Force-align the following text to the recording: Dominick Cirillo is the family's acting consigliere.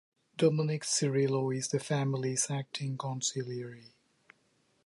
Dominick 0.35 0.81
Cirillo 0.83 1.55
is 1.55 1.67
the 1.67 1.79
family's 1.79 2.49
acting 2.49 2.97
consigliere. 2.97 3.91